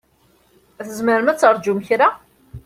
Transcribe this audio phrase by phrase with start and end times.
[0.87, 2.09] Tzemrem ad terǧum kra?